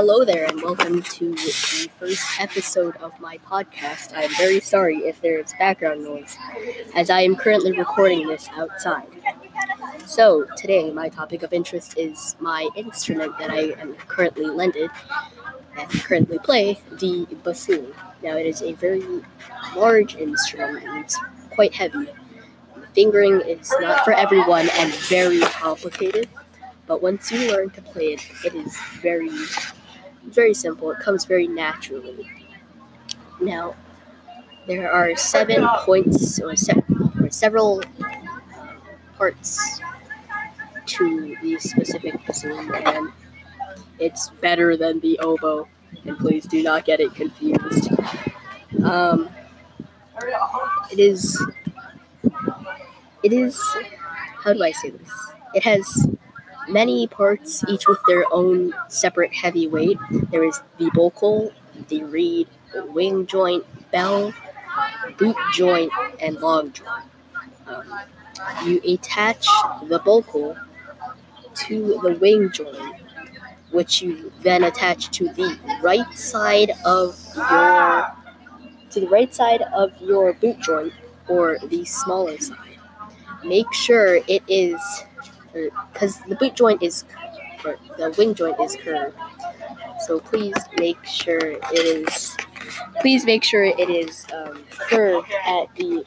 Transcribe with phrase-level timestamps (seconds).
[0.00, 4.12] Hello there, and welcome to the first episode of my podcast.
[4.14, 6.36] I'm very sorry if there is background noise,
[6.94, 9.08] as I am currently recording this outside.
[10.06, 14.88] So, today, my topic of interest is my instrument that I am currently lended
[15.76, 17.92] and currently play, the bassoon.
[18.22, 19.02] Now, it is a very
[19.74, 21.18] large instrument and it's
[21.50, 22.06] quite heavy.
[22.92, 26.28] Fingering is not for everyone and very complicated.
[26.88, 29.28] But once you learn to play it, it is very,
[30.34, 30.90] very simple.
[30.90, 32.28] It comes very naturally.
[33.40, 33.74] Now,
[34.66, 36.82] there are seven points or, se-
[37.20, 37.82] or several
[39.16, 39.80] parts
[40.86, 43.12] to the specific bassoon, and
[43.98, 45.68] it's better than the oboe.
[46.04, 47.90] And please do not get it confused.
[48.84, 49.28] Um,
[50.92, 51.42] it is.
[53.22, 53.60] It is.
[54.42, 55.10] How do I say this?
[55.54, 56.08] It has
[56.68, 59.98] many parts, each with their own separate heavy weight.
[60.30, 61.52] There is the bocal,
[61.88, 64.32] the reed, the wing joint, bell,
[65.16, 67.04] boot joint, and long joint.
[67.66, 68.00] Um,
[68.64, 69.46] you attach
[69.84, 70.58] the bocal
[71.54, 72.76] to the wing joint,
[73.70, 78.14] which you then attach to the right side of your
[78.90, 80.92] to the right side of your boot joint
[81.28, 82.56] or the smaller side.
[83.44, 84.80] Make sure it is
[85.92, 87.04] because the boot joint is
[87.64, 89.16] or the wing joint is curved.
[90.06, 92.36] So please make sure it is
[93.00, 96.04] please make sure it is um, curved at the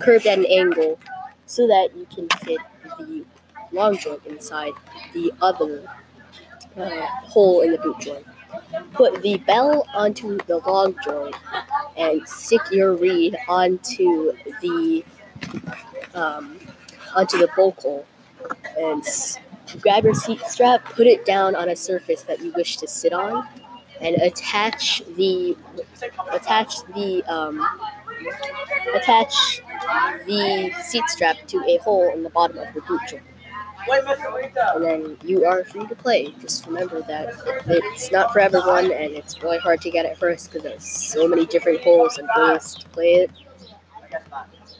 [0.00, 0.98] curved at an angle
[1.46, 2.58] so that you can fit
[2.98, 3.24] the
[3.72, 4.72] long joint inside
[5.12, 5.88] the other
[6.76, 8.26] uh, hole in the boot joint.
[8.92, 11.34] Put the bell onto the long joint
[11.96, 15.04] and stick your reed onto the
[16.14, 16.58] um,
[17.14, 18.04] onto the bocal
[18.78, 19.04] and
[19.80, 23.12] grab your seat strap, put it down on a surface that you wish to sit
[23.12, 23.46] on,
[24.00, 25.56] and attach the
[26.32, 27.64] attach the um,
[28.94, 29.62] attach
[30.26, 33.22] the seat strap to a hole in the bottom of the boot joint.
[33.88, 36.32] And then you are free to play.
[36.40, 37.34] Just remember that
[37.66, 41.26] it's not for everyone, and it's really hard to get at first because there's so
[41.26, 43.30] many different holes and ways to play it.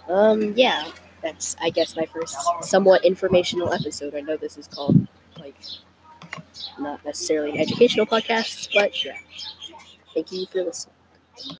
[0.09, 0.89] Um, yeah
[1.23, 4.15] that's I guess my first somewhat informational episode.
[4.15, 5.07] I know this is called
[5.39, 5.57] like
[6.79, 9.17] not necessarily an educational podcast, but yeah.
[10.15, 10.95] Thank you for listening.